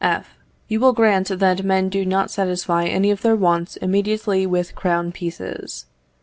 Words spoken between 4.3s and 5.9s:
with crown pieces.